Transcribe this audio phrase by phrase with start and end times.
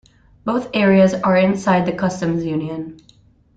[0.45, 2.97] Both areas are inside the customs union.